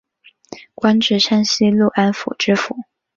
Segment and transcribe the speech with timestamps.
[0.73, 2.75] 官至山西潞安府知府。